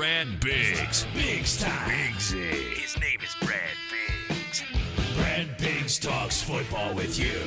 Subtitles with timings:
[0.00, 1.06] Brad Biggs.
[1.12, 1.90] Biggs time.
[1.90, 2.72] Biggsy.
[2.72, 4.62] His name is Brad Biggs.
[5.14, 7.38] Brad Biggs talks football with you.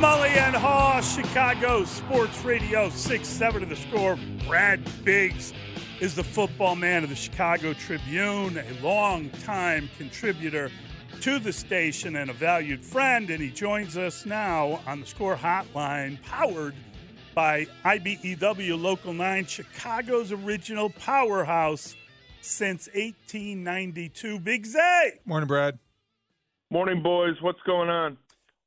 [0.00, 4.18] Mully and Haugh, Chicago Sports Radio 6 7 to the score.
[4.46, 5.52] Brad Biggs
[6.00, 10.70] is the football man of the Chicago Tribune, a long-time contributor
[11.20, 13.28] to the station and a valued friend.
[13.28, 16.74] And he joins us now on the score hotline, powered
[17.36, 21.94] by IBEW Local 9, Chicago's original powerhouse
[22.40, 24.40] since 1892.
[24.40, 25.18] Biggsy!
[25.26, 25.78] Morning, Brad.
[26.70, 27.34] Morning, boys.
[27.42, 28.16] What's going on?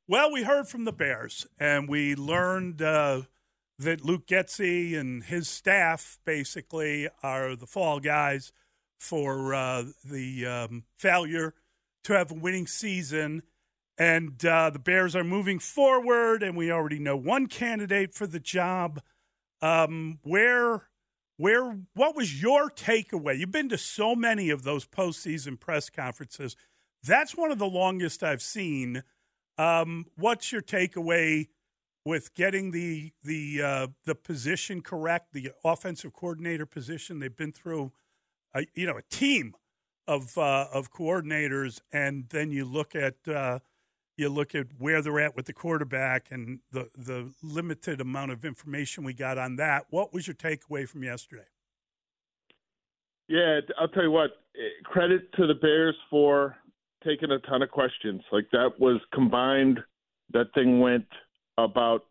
[0.06, 3.22] Well, we heard from the Bears, and we learned uh,
[3.80, 8.52] that Luke Getsy and his staff basically are the fall guys
[9.00, 11.54] for uh, the um, failure
[12.04, 13.42] to have a winning season.
[14.00, 18.40] And uh, the Bears are moving forward, and we already know one candidate for the
[18.40, 19.02] job.
[19.60, 20.88] Um, where,
[21.36, 23.38] where, what was your takeaway?
[23.38, 26.56] You've been to so many of those postseason press conferences.
[27.04, 29.02] That's one of the longest I've seen.
[29.58, 31.48] Um, what's your takeaway
[32.02, 37.18] with getting the the uh, the position correct, the offensive coordinator position?
[37.18, 37.92] They've been through,
[38.54, 39.54] a, you know, a team
[40.08, 43.58] of uh, of coordinators, and then you look at uh,
[44.20, 48.44] you look at where they're at with the quarterback and the the limited amount of
[48.44, 49.86] information we got on that.
[49.90, 51.46] What was your takeaway from yesterday?
[53.28, 54.30] Yeah, I'll tell you what.
[54.56, 56.56] eh, Credit to the Bears for
[57.04, 58.22] taking a ton of questions.
[58.30, 59.80] Like that was combined.
[60.32, 61.06] That thing went
[61.58, 62.06] about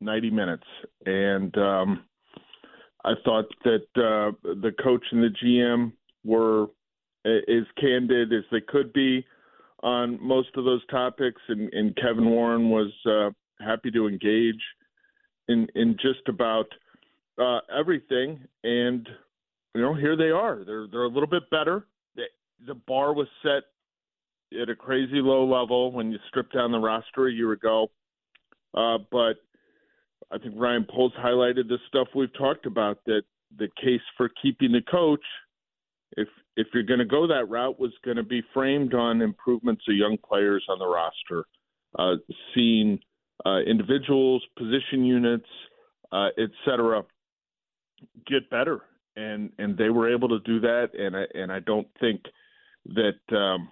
[0.00, 0.66] 90 minutes,
[1.06, 2.04] and um,
[3.04, 5.92] I thought that uh, the coach and the GM
[6.24, 6.66] were
[7.26, 9.24] as candid as they could be
[9.84, 13.30] on most of those topics, and, and Kevin Warren was uh,
[13.64, 14.60] happy to engage
[15.48, 16.66] in in just about
[17.40, 18.40] uh, everything.
[18.64, 19.06] And
[19.74, 20.64] you know, here they are.
[20.64, 21.86] They're they're a little bit better.
[22.16, 22.24] The,
[22.66, 23.64] the bar was set
[24.60, 27.90] at a crazy low level when you stripped down the roster a year ago.
[28.72, 29.34] Uh, but
[30.32, 33.22] I think Ryan Poles highlighted the stuff we've talked about that
[33.56, 35.24] the case for keeping the coach,
[36.16, 39.82] if if you're going to go that route, was going to be framed on improvements
[39.88, 41.46] of young players on the roster,
[41.98, 42.14] uh,
[42.54, 42.98] seeing
[43.44, 45.48] uh, individuals, position units,
[46.12, 47.02] uh, et cetera,
[48.26, 48.82] get better,
[49.16, 52.22] and and they were able to do that, and I and I don't think
[52.86, 53.68] that um,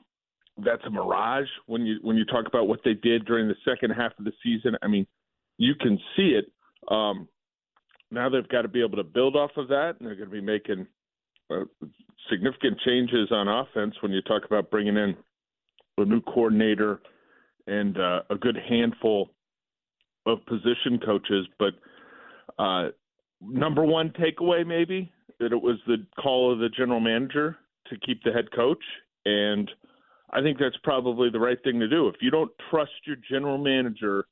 [0.59, 3.91] that's a mirage when you when you talk about what they did during the second
[3.91, 4.77] half of the season.
[4.83, 5.07] I mean,
[5.59, 6.51] you can see it.
[6.93, 7.29] Um,
[8.11, 10.35] now they've got to be able to build off of that, and they're going to
[10.35, 10.87] be making
[11.61, 11.87] uh,
[12.31, 15.17] significant changes on offense when you talk about bringing in
[15.99, 17.01] a new coordinator
[17.67, 19.31] and uh, a good handful
[20.27, 21.47] of position coaches.
[21.59, 21.75] But
[22.59, 22.89] uh,
[23.41, 27.57] number one takeaway, maybe that it was the call of the general manager
[27.89, 28.83] to keep the head coach,
[29.25, 29.71] and
[30.31, 32.09] I think that's probably the right thing to do.
[32.09, 34.27] If you don't trust your general manager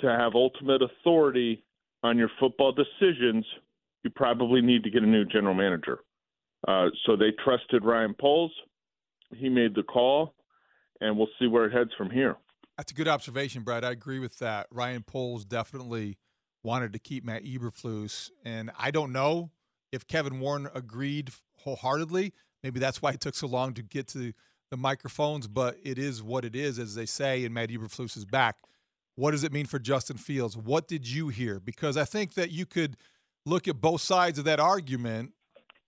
[0.00, 1.64] to have ultimate authority
[2.02, 3.44] on your football decisions,
[4.04, 6.00] you probably need to get a new general manager.
[6.66, 8.52] Uh, so they trusted Ryan Poles.
[9.34, 10.34] He made the call,
[11.00, 12.36] and we'll see where it heads from here.
[12.76, 13.84] That's a good observation, Brad.
[13.84, 14.66] I agree with that.
[14.70, 16.18] Ryan Poles definitely
[16.62, 19.50] wanted to keep Matt Eberflus, and I don't know
[19.92, 21.30] if Kevin Warren agreed
[21.60, 22.32] wholeheartedly.
[22.62, 24.32] Maybe that's why it took so long to get to
[24.70, 28.24] the microphones, but it is what it is, as they say, and Matt Eberflus is
[28.24, 28.56] back.
[29.14, 30.56] What does it mean for Justin Fields?
[30.56, 31.60] What did you hear?
[31.60, 32.96] Because I think that you could
[33.46, 35.32] look at both sides of that argument,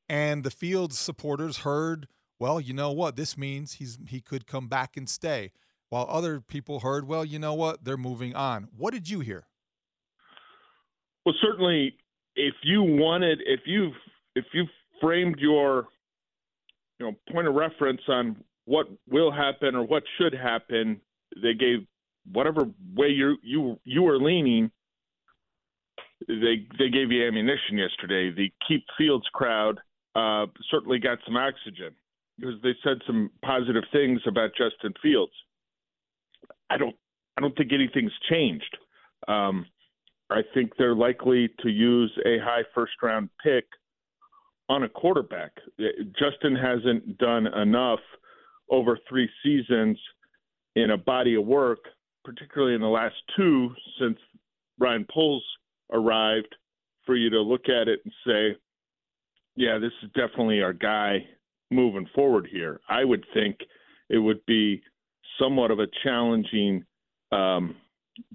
[0.09, 2.09] and the Fields supporters heard
[2.39, 3.17] well, you know what?
[3.17, 5.53] This means he's he could come back and stay.
[5.89, 7.85] While other people heard, well, you know what?
[7.85, 8.69] They're moving on.
[8.77, 9.47] What did you hear?
[11.25, 11.97] Well, certainly,
[12.37, 13.91] if you wanted, if you
[14.37, 14.67] if you
[15.01, 15.87] framed your
[16.99, 21.01] you know point of reference on what will happen or what should happen,
[21.43, 21.87] they gave
[22.33, 24.71] whatever way you you you were leaning.
[26.29, 28.31] They they gave you ammunition yesterday.
[28.31, 29.81] The Keep Fields crowd
[30.19, 31.95] uh, certainly got some oxygen
[32.39, 35.33] because they said some positive things about Justin Fields.
[36.71, 36.97] I don't
[37.37, 38.77] I don't think anything's changed.
[39.29, 39.67] Um,
[40.31, 43.65] I think they're likely to use a high first round pick
[44.69, 45.53] on a quarterback.
[46.19, 48.01] Justin hasn't done enough
[48.71, 49.99] over three seasons
[50.77, 51.79] in a body of work,
[52.25, 54.19] particularly in the last two since
[54.79, 55.45] Ryan Poles
[55.93, 56.55] arrived,
[57.07, 58.59] for you to look at it and say,
[59.59, 61.27] yeah, this is definitely our guy
[61.73, 62.81] moving forward here.
[62.89, 63.57] I would think
[64.09, 64.81] it would be
[65.39, 66.85] somewhat of a challenging
[67.33, 67.75] um,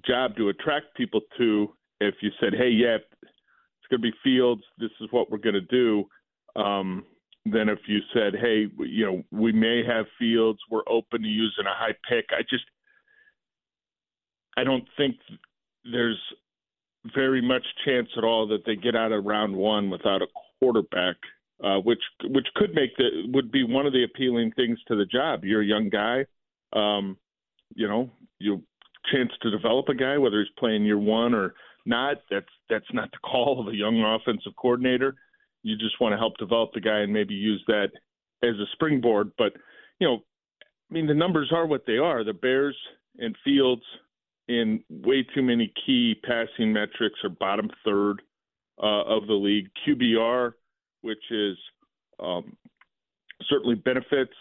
[0.06, 4.64] job to attract people to if you said, hey, yeah, it's going to be Fields,
[4.78, 6.04] this is what we're going to do.
[6.62, 7.06] Um,
[7.46, 10.60] if you said, "Hey, you know, we may have Fields.
[10.70, 12.64] We're open to using a high pick." I just,
[14.56, 15.16] I don't think
[15.92, 16.20] there's
[17.14, 20.28] very much chance at all that they get out of round one without a
[20.63, 21.15] quarterback,
[21.63, 25.06] uh, which which could make the would be one of the appealing things to the
[25.06, 25.44] job.
[25.44, 26.25] You're a young guy,
[26.74, 27.18] um,
[27.75, 28.63] you know, you
[29.12, 31.54] chance to develop a guy, whether he's playing year one or
[31.86, 32.18] not.
[32.31, 35.15] That's that's not the call of a young offensive coordinator
[35.63, 37.88] you just want to help develop the guy and maybe use that
[38.44, 39.31] as a springboard.
[39.38, 39.54] But
[40.00, 40.18] you know,
[40.62, 42.24] I mean, the numbers are what they are.
[42.24, 42.77] The Bears
[43.18, 43.83] and Fields
[44.50, 48.21] in way too many key passing metrics are bottom third
[48.81, 49.70] uh, of the league.
[49.88, 50.54] QBR,
[51.02, 51.58] which is
[52.20, 52.56] um,
[53.50, 54.34] certainly benefits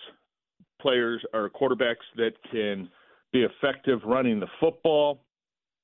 [0.81, 2.89] players or quarterbacks that can
[3.33, 5.25] be effective running the football.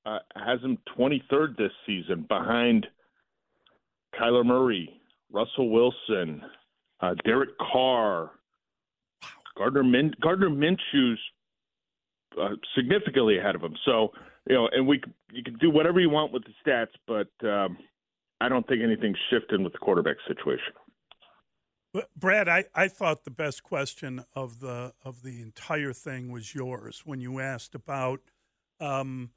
[0.06, 2.87] Uh, has him 23rd this season behind
[4.19, 5.00] Kyler Murray,
[5.31, 6.41] Russell Wilson,
[7.00, 8.31] uh, Derek Carr,
[9.56, 11.21] Gardner Min- Gardner Minshew's
[12.41, 13.75] uh, significantly ahead of him.
[13.85, 14.12] So
[14.49, 15.00] you know, and we
[15.33, 17.77] you can do whatever you want with the stats, but um,
[18.40, 20.73] I don't think anything's shifting with the quarterback situation.
[22.17, 27.02] Brad, I, I thought the best question of the of the entire thing was yours
[27.05, 28.20] when you asked about
[28.79, 29.31] um,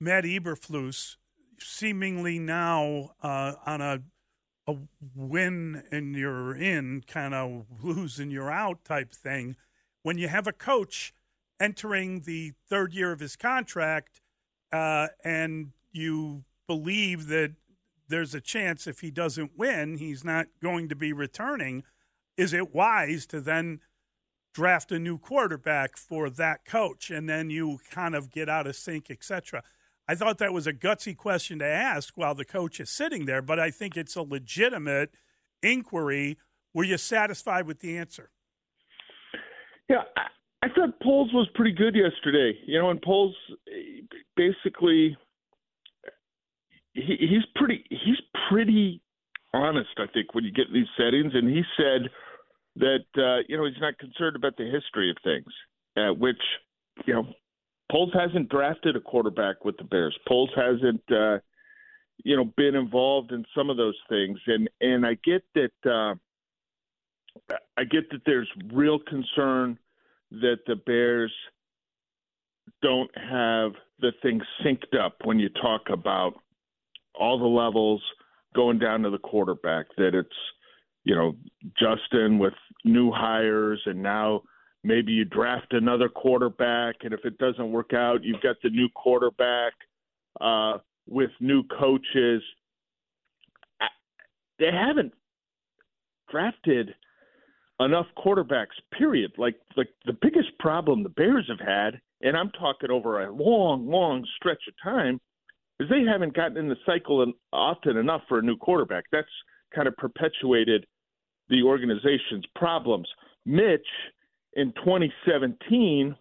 [0.00, 1.16] Matt Eberflus
[1.58, 4.02] seemingly now uh, on a
[4.68, 4.76] a
[5.14, 9.56] win and you're in, kind of lose and you're out type thing.
[10.02, 11.14] When you have a coach
[11.60, 14.20] entering the third year of his contract
[14.72, 17.54] uh, and you believe that
[18.08, 21.82] there's a chance if he doesn't win, he's not going to be returning,
[22.36, 23.80] is it wise to then
[24.54, 28.76] draft a new quarterback for that coach and then you kind of get out of
[28.76, 29.62] sync, etc.?
[30.08, 33.42] I thought that was a gutsy question to ask while the coach is sitting there,
[33.42, 35.10] but I think it's a legitimate
[35.62, 36.38] inquiry.
[36.72, 38.30] Were you satisfied with the answer?
[39.88, 40.02] Yeah,
[40.62, 42.58] I, thought Poles was pretty good yesterday.
[42.66, 43.34] You know, and Poles
[43.68, 44.02] eh,
[44.36, 45.16] basically
[46.96, 49.00] he, he's pretty he's pretty
[49.52, 49.90] honest.
[49.98, 52.10] I think when you get in these settings, and he said
[52.76, 55.52] that uh, you know he's not concerned about the history of things,
[55.96, 56.40] uh, which
[57.06, 57.26] you know
[57.90, 60.16] Poles hasn't drafted a quarterback with the Bears.
[60.26, 61.38] Poles hasn't, uh,
[62.24, 65.90] you know, been involved in some of those things, and and I get that.
[65.90, 66.14] Uh,
[67.76, 69.78] I get that there's real concern
[70.30, 71.32] that the Bears
[72.82, 76.34] don't have the thing synced up when you talk about
[77.18, 78.02] all the levels
[78.54, 79.86] going down to the quarterback.
[79.96, 80.28] That it's,
[81.04, 81.36] you know,
[81.78, 82.54] Justin with
[82.84, 84.42] new hires and now
[84.86, 88.88] Maybe you draft another quarterback, and if it doesn't work out, you've got the new
[88.94, 89.72] quarterback
[90.40, 92.40] uh, with new coaches.
[94.60, 95.12] They haven't
[96.30, 96.94] drafted
[97.80, 98.78] enough quarterbacks.
[98.96, 99.32] Period.
[99.36, 103.88] Like like the biggest problem the Bears have had, and I'm talking over a long,
[103.88, 105.20] long stretch of time,
[105.80, 109.04] is they haven't gotten in the cycle often enough for a new quarterback.
[109.12, 109.28] That's
[109.74, 110.86] kind of perpetuated
[111.48, 113.08] the organization's problems.
[113.44, 113.86] Mitch
[114.54, 116.16] in 2017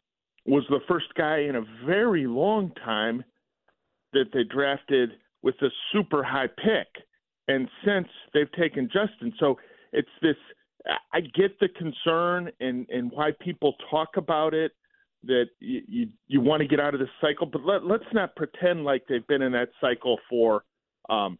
[0.46, 3.24] was the first guy in a very long time
[4.14, 6.88] that they drafted with a super high pick.
[7.48, 9.58] And since they've taken Justin, so
[9.94, 10.36] it's this.
[11.14, 14.72] I get the concern and and why people talk about it
[15.26, 18.36] that you you, you want to get out of this cycle, but let, let's not
[18.36, 20.64] pretend like they've been in that cycle for
[21.10, 21.38] um,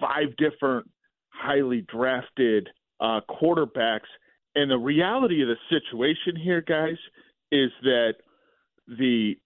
[0.00, 0.88] five different
[1.28, 2.68] highly drafted
[3.00, 4.08] uh, quarterbacks
[4.54, 6.98] And the reality of the situation here, guys,
[7.50, 8.14] is that
[8.86, 9.36] the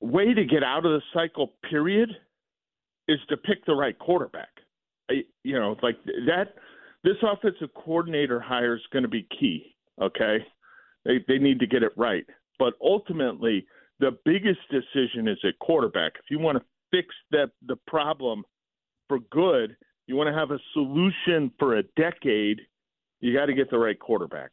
[0.00, 2.10] way to get out of the cycle, period,
[3.08, 4.48] is to pick the right quarterback.
[5.10, 6.54] I, you know, like that.
[7.04, 9.76] This offensive coordinator hire is going to be key.
[10.00, 10.38] Okay,
[11.04, 12.26] they they need to get it right.
[12.58, 13.66] But ultimately,
[14.00, 16.12] the biggest decision is at quarterback.
[16.16, 18.44] If you want to fix that the problem
[19.08, 22.60] for good, you want to have a solution for a decade.
[23.20, 24.52] You got to get the right quarterback.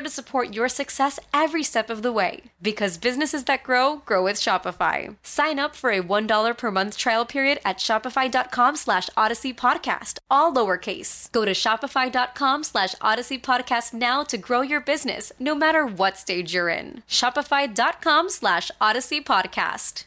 [0.01, 2.41] there to support your success every step of the way.
[2.61, 5.15] Because businesses that grow, grow with Shopify.
[5.23, 10.53] Sign up for a $1 per month trial period at shopify.com slash odyssey podcast, all
[10.53, 11.31] lowercase.
[11.31, 16.53] Go to shopify.com slash odyssey podcast now to grow your business, no matter what stage
[16.53, 17.03] you're in.
[17.07, 20.05] Shopify.com slash odyssey podcast.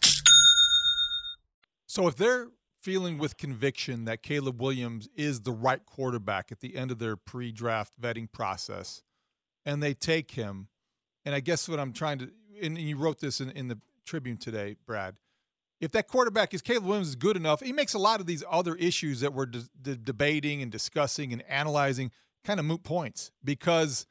[1.86, 2.48] So if they're
[2.82, 7.16] feeling with conviction that Caleb Williams is the right quarterback at the end of their
[7.16, 9.02] pre-draft vetting process,
[9.64, 10.68] and they take him,
[11.24, 12.30] and I guess what I'm trying to,
[12.62, 15.16] and you wrote this in, in the Tribune today, Brad.
[15.80, 18.44] If that quarterback is Caleb Williams is good enough, he makes a lot of these
[18.50, 22.10] other issues that we're de- de- debating and discussing and analyzing
[22.44, 24.06] kind of moot points because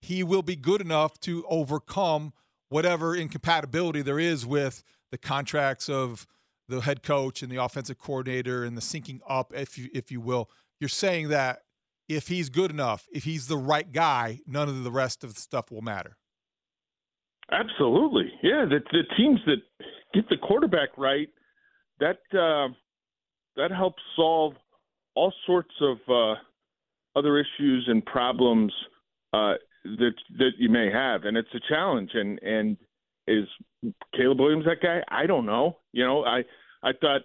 [0.00, 2.32] he will be good enough to overcome
[2.68, 6.26] whatever incompatibility there is with the contracts of
[6.68, 10.20] the head coach and the offensive coordinator and the syncing up, if you if you
[10.20, 10.50] will.
[10.80, 11.62] You're saying that
[12.08, 15.40] if he's good enough, if he's the right guy, none of the rest of the
[15.40, 16.16] stuff will matter.
[17.50, 18.66] Absolutely, yeah.
[18.68, 19.62] The, the teams that
[20.14, 21.28] get the quarterback right,
[22.00, 22.72] that uh,
[23.56, 24.54] that helps solve
[25.14, 26.34] all sorts of uh,
[27.16, 28.72] other issues and problems
[29.32, 32.10] uh, that that you may have, and it's a challenge.
[32.14, 32.76] And and
[33.26, 33.46] is
[34.14, 35.02] Caleb Williams that guy?
[35.08, 35.78] I don't know.
[35.92, 36.44] You know, I
[36.82, 37.22] I thought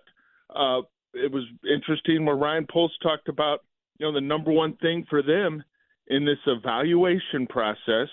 [0.55, 0.81] uh,
[1.13, 3.59] it was interesting where Ryan Poles talked about
[4.03, 5.63] you know the number one thing for them
[6.07, 8.10] in this evaluation process.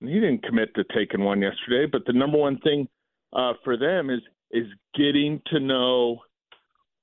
[0.00, 2.88] And he didn't commit to taking one yesterday, but the number one thing
[3.34, 4.20] uh, for them is
[4.50, 6.20] is getting to know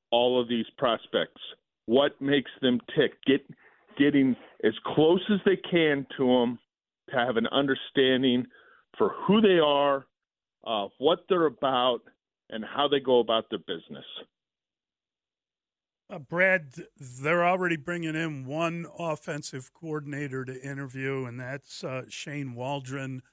[0.10, 1.40] all of these prospects.
[1.86, 3.12] What makes them tick?
[3.28, 3.46] Get
[4.00, 6.58] getting as close as they can to them
[7.12, 8.48] to have an understanding
[8.98, 10.08] for who they are,
[10.66, 12.00] uh, what they're about,
[12.50, 14.06] and how they go about their business.
[16.10, 22.54] Uh, Brad, they're already bringing in one offensive coordinator to interview, and that's uh, Shane
[22.54, 23.24] Waldron.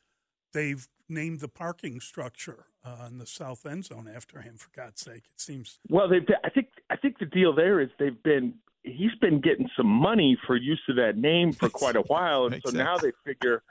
[0.53, 4.57] They've named the parking structure uh, in the south end zone after him.
[4.57, 5.79] For God's sake, it seems.
[5.89, 6.27] Well, they've.
[6.45, 6.69] I think.
[6.89, 8.55] I think the deal there is they've been.
[8.85, 12.55] He's been getting some money for use of that name for quite a while, and
[12.65, 13.63] so Makes now they figure,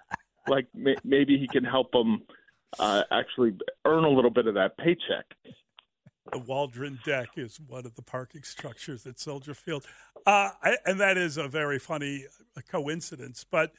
[0.48, 2.22] like may, maybe he can help them
[2.80, 3.56] uh, actually
[3.86, 5.26] earn a little bit of that paycheck.
[6.32, 9.86] The Waldron deck is one of the parking structures at Soldier Field,
[10.26, 12.26] uh, I, and that is a very funny
[12.58, 13.46] uh, coincidence.
[13.50, 13.74] But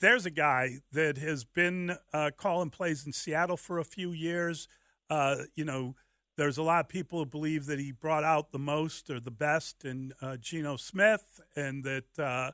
[0.00, 4.68] there's a guy that has been uh, calling plays in Seattle for a few years.
[5.10, 5.96] Uh, you know,
[6.36, 9.30] there's a lot of people who believe that he brought out the most or the
[9.30, 12.52] best in uh, Geno Smith, and that uh,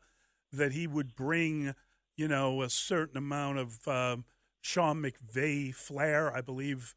[0.52, 1.74] that he would bring,
[2.16, 4.24] you know, a certain amount of um,
[4.62, 6.34] Sean McVay flair.
[6.34, 6.94] I believe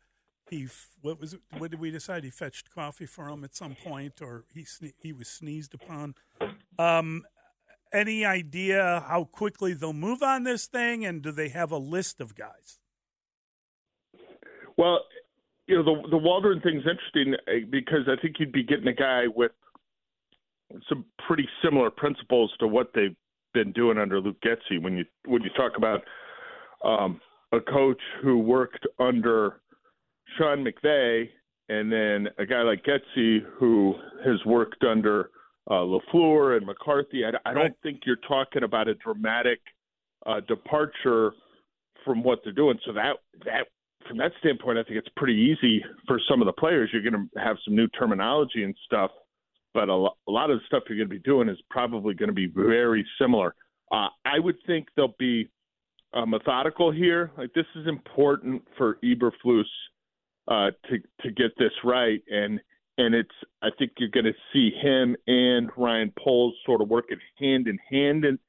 [0.50, 0.68] he
[1.02, 2.24] what was what did we decide?
[2.24, 6.16] He fetched coffee for him at some point, or he sne- he was sneezed upon.
[6.80, 7.24] Um,
[7.94, 12.20] any idea how quickly they'll move on this thing, and do they have a list
[12.20, 12.80] of guys?
[14.78, 15.02] Well,
[15.68, 18.94] you know the the Waldron thing's interesting eh, because I think you'd be getting a
[18.94, 19.52] guy with
[20.90, 23.16] some pretty similar principles to what they've
[23.54, 26.02] been doing under Luke Getsy When you when you talk about
[26.84, 27.20] um,
[27.52, 29.62] a coach who worked under
[30.38, 31.30] Sean McVay,
[31.70, 35.32] and then a guy like Getsy who has worked under
[35.70, 37.24] uh, LaFleur and McCarthy.
[37.26, 39.60] I, I don't think you're talking about a dramatic
[40.26, 41.34] uh, departure
[42.06, 42.80] from what they're doing.
[42.86, 43.68] So that that
[44.08, 46.90] from that standpoint, I think it's pretty easy for some of the players.
[46.94, 49.12] You're going to have some new terminology and stuff,
[49.74, 52.14] but a, lo- a lot of the stuff you're going to be doing is probably
[52.14, 53.54] going to be very similar.
[53.92, 55.50] Uh, I would think they'll be
[56.14, 57.32] uh, methodical here.
[57.38, 59.66] Like this is important for Eberflus
[60.48, 62.60] uh, to to get this right, and
[62.98, 63.30] and it's
[63.62, 67.78] I think you're going to see him and Ryan Poles sort of working hand in
[67.90, 68.40] hand in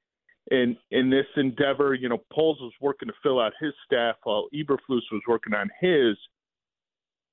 [0.50, 1.94] in in this endeavor.
[1.94, 5.70] You know, Poles was working to fill out his staff while Eberflus was working on
[5.80, 6.16] his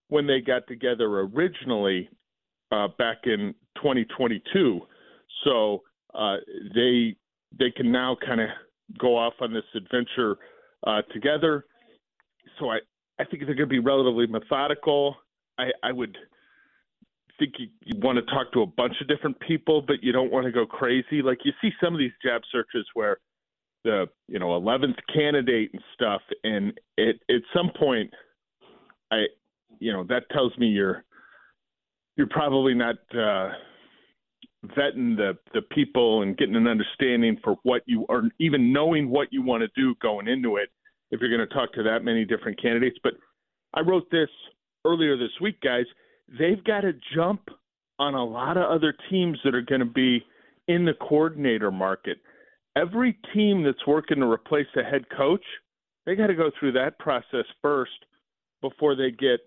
[0.09, 2.09] when they got together originally
[2.71, 4.81] uh, back in 2022.
[5.43, 6.37] So uh,
[6.73, 7.15] they
[7.57, 8.49] they can now kind of
[8.99, 10.37] go off on this adventure
[10.85, 11.65] uh, together.
[12.59, 12.79] So I
[13.19, 15.15] I think they're going to be relatively methodical.
[15.57, 16.17] I, I would
[17.39, 20.31] think you, you want to talk to a bunch of different people, but you don't
[20.31, 21.21] want to go crazy.
[21.21, 23.17] Like you see some of these job searches where
[23.83, 28.11] the you know eleventh candidate and stuff, and it at some point,
[29.11, 29.25] I
[29.79, 31.03] you know that tells me you're
[32.17, 33.51] you're probably not uh,
[34.65, 39.31] vetting the the people and getting an understanding for what you are, even knowing what
[39.31, 40.69] you want to do going into it.
[41.11, 43.13] If you're going to talk to that many different candidates, but
[43.73, 44.29] I wrote this
[44.85, 45.85] earlier this week, guys
[46.27, 47.49] they've got to jump
[47.99, 50.23] on a lot of other teams that are going to be
[50.67, 52.17] in the coordinator market.
[52.75, 55.43] Every team that's working to replace a head coach,
[56.05, 57.91] they got to go through that process first
[58.61, 59.39] before they get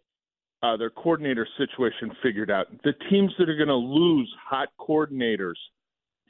[0.62, 2.66] uh, their coordinator situation figured out.
[2.84, 5.54] The teams that are going to lose hot coordinators,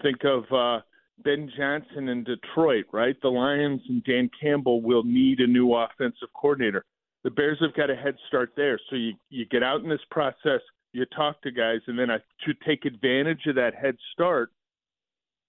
[0.03, 0.83] think of uh,
[1.25, 3.17] Ben Johnson in Detroit, right?
[3.23, 6.85] The Lions and Dan Campbell will need a new offensive coordinator
[7.25, 8.79] the Bears have got a head start there.
[8.89, 10.61] So you you get out in this process,
[10.93, 14.51] you talk to guys, and then I, to take advantage of that head start,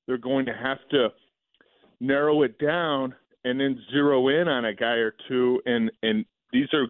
[0.08, 1.10] they're going to have to
[2.00, 5.62] narrow it down and then zero in on a guy or two.
[5.66, 6.88] And and these are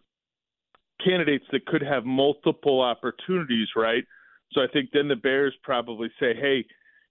[1.05, 4.03] candidates that could have multiple opportunities, right?
[4.53, 6.65] So I think then the Bears probably say, hey,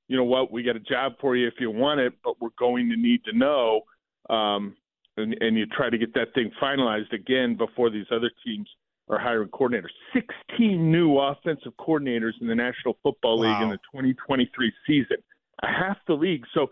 [0.08, 2.48] you know what, we got a job for you if you want it, but we're
[2.58, 3.82] going to need to know.
[4.30, 4.76] Um,
[5.16, 8.68] and, and you try to get that thing finalized again before these other teams
[9.10, 9.90] are hiring coordinators.
[10.12, 13.64] 16 new offensive coordinators in the National Football League wow.
[13.64, 15.16] in the 2023 season,
[15.62, 16.44] half the league.
[16.54, 16.68] So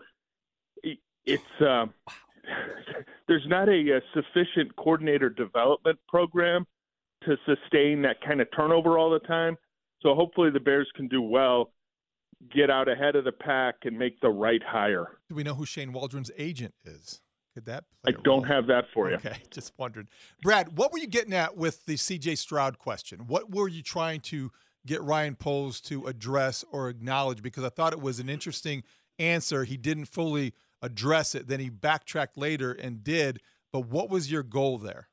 [1.25, 1.85] it's uh,
[3.27, 6.65] there's not a, a sufficient coordinator development program
[7.23, 9.57] to sustain that kind of turnover all the time.
[10.01, 11.71] So hopefully the Bears can do well,
[12.53, 15.19] get out ahead of the pack, and make the right hire.
[15.29, 17.21] Do we know who Shane Waldron's agent is?
[17.53, 17.85] Could that?
[18.05, 19.15] I don't have that for you.
[19.15, 20.07] Okay, just wondered.
[20.43, 22.35] Brad, what were you getting at with the C.J.
[22.35, 23.21] Stroud question?
[23.27, 24.51] What were you trying to
[24.85, 27.41] get Ryan Poles to address or acknowledge?
[27.41, 28.83] Because I thought it was an interesting
[29.17, 29.63] answer.
[29.63, 31.47] He didn't fully address it.
[31.47, 33.41] Then he backtracked later and did.
[33.73, 35.09] But what was your goal there?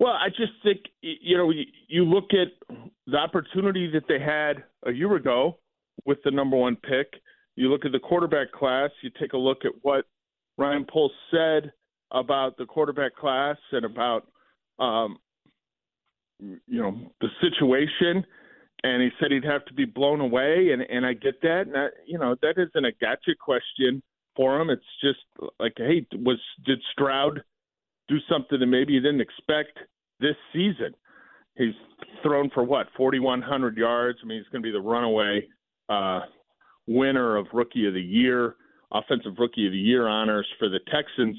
[0.00, 1.52] Well, I just think you know
[1.86, 5.58] you look at the opportunity that they had a year ago
[6.04, 7.20] with the number one pick.
[7.56, 8.90] You look at the quarterback class.
[9.02, 10.06] You take a look at what
[10.58, 11.72] Ryan Poles said
[12.10, 14.26] about the quarterback class and about
[14.78, 15.18] um,
[16.38, 18.24] you know the situation,
[18.84, 21.76] and he said he'd have to be blown away, and and I get that, and
[22.06, 24.02] you know that isn't a gotcha question
[24.34, 24.70] for him.
[24.70, 25.20] It's just
[25.60, 27.42] like, hey, was did Stroud
[28.08, 29.78] do something that maybe you didn't expect
[30.20, 30.94] this season?
[31.56, 31.74] He's
[32.22, 34.18] thrown for what 4,100 yards.
[34.22, 35.46] I mean, he's going to be the runaway
[35.92, 36.20] uh,
[36.86, 38.56] winner of Rookie of the Year.
[38.92, 41.36] Offensive Rookie of the Year honors for the Texans,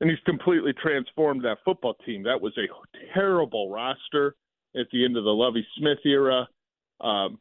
[0.00, 2.24] and he's completely transformed that football team.
[2.24, 2.66] That was a
[3.14, 4.34] terrible roster
[4.74, 6.48] at the end of the Lovie Smith era.
[7.00, 7.38] Um,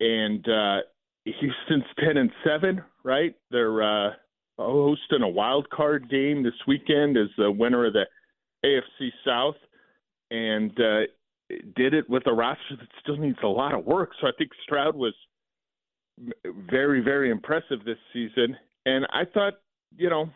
[0.00, 0.78] and uh,
[1.24, 3.34] Houston's ten and seven, right?
[3.50, 4.10] They're uh,
[4.58, 8.06] hosting a wild card game this weekend as the winner of the
[8.64, 9.56] AFC South,
[10.30, 11.02] and uh,
[11.76, 14.10] did it with a roster that still needs a lot of work.
[14.20, 15.14] So I think Stroud was
[16.70, 18.56] very, very impressive this season.
[18.84, 19.54] And I thought,
[19.96, 20.30] you know,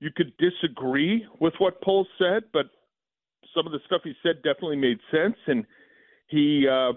[0.00, 2.66] you could disagree with what Poles said, but
[3.54, 5.36] some of the stuff he said definitely made sense.
[5.46, 5.64] And
[6.28, 6.92] he uh,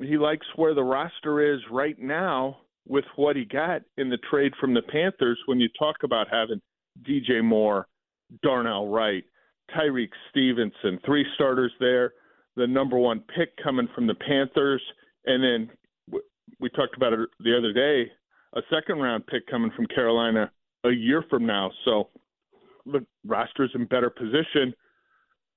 [0.00, 4.52] he likes where the roster is right now with what he got in the trade
[4.60, 5.38] from the Panthers.
[5.46, 6.60] When you talk about having
[7.02, 7.86] DJ Moore,
[8.42, 9.24] Darnell Wright,
[9.76, 12.12] Tyrique Stevenson, three starters there,
[12.56, 14.82] the number one pick coming from the Panthers,
[15.26, 15.70] and then
[16.60, 18.10] we talked about it the other day,
[18.54, 20.50] a second round pick coming from Carolina
[20.84, 21.70] a year from now.
[21.84, 22.08] So
[22.86, 24.74] the roster's in better position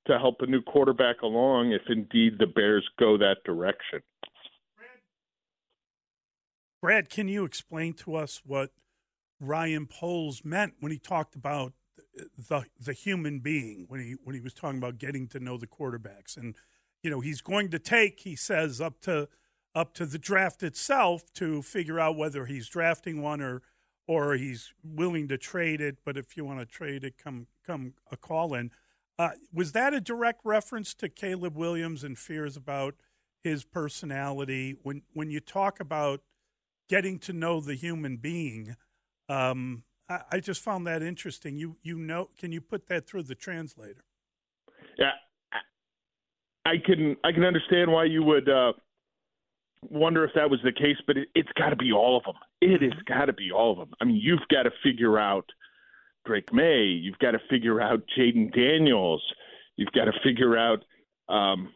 [0.07, 4.01] to help a new quarterback along if indeed the Bears go that direction.
[6.81, 8.71] Brad, can you explain to us what
[9.39, 11.73] Ryan Poles meant when he talked about
[12.37, 15.67] the the human being when he when he was talking about getting to know the
[15.67, 16.55] quarterbacks and
[17.03, 19.29] you know he's going to take he says up to
[19.73, 23.61] up to the draft itself to figure out whether he's drafting one or
[24.07, 25.97] or he's willing to trade it.
[26.03, 28.71] But if you want to trade it, come come a call in.
[29.17, 32.95] Uh, was that a direct reference to Caleb Williams and fears about
[33.43, 34.75] his personality?
[34.81, 36.21] When when you talk about
[36.89, 38.75] getting to know the human being,
[39.29, 41.57] um, I, I, just found that interesting.
[41.57, 44.03] You you know, can you put that through the translator?
[44.97, 45.11] Yeah,
[46.65, 48.73] I can I can understand why you would uh,
[49.89, 52.35] wonder if that was the case, but it, has got to be all of them.
[52.61, 53.91] It has got to be all of them.
[53.99, 55.45] I mean, you've got to figure out
[56.25, 56.99] Drake Maye.
[57.01, 59.23] You've got to figure out Jayden Daniels.
[59.77, 60.83] You've got to figure out
[61.29, 61.73] um,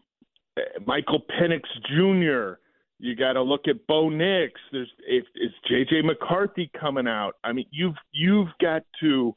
[0.86, 2.60] Michael Penix Jr.
[3.00, 4.54] You got to look at Bo Nix.
[4.72, 7.36] There's if, is JJ McCarthy coming out.
[7.44, 9.36] I mean, you've you've got to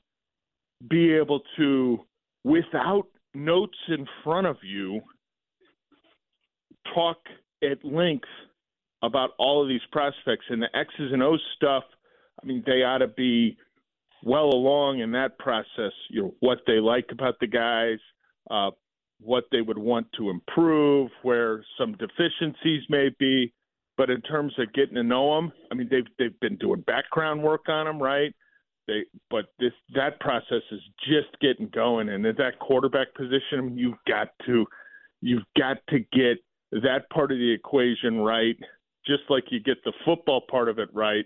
[0.88, 1.98] be able to,
[2.44, 5.00] without notes in front of you,
[6.94, 7.18] talk
[7.62, 8.28] at length
[9.02, 11.84] about all of these prospects and the X's and O's stuff.
[12.42, 13.56] I mean, they ought to be
[14.24, 15.92] well along in that process.
[16.10, 17.98] You know what they like about the guys,
[18.50, 18.70] uh,
[19.20, 23.52] what they would want to improve, where some deficiencies may be.
[23.96, 27.42] But in terms of getting to know them, I mean, they've they've been doing background
[27.42, 28.32] work on them, right?
[28.86, 33.98] They, but this that process is just getting going, and at that quarterback position, you've
[34.06, 34.66] got to
[35.20, 36.38] you've got to get
[36.70, 38.56] that part of the equation right
[39.08, 41.24] just like you get the football part of it right,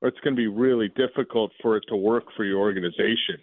[0.00, 3.38] or it's going to be really difficult for it to work for your organization.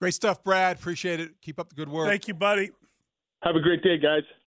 [0.00, 0.76] Great stuff, Brad.
[0.76, 1.30] Appreciate it.
[1.42, 2.06] Keep up the good work.
[2.06, 2.70] Thank you, buddy.
[3.42, 4.22] Have a great day, guys.